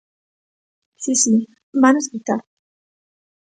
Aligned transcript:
Si, 1.03 1.13
si, 1.21 1.35
¡vano 1.81 1.99
escoitar! 2.01 2.41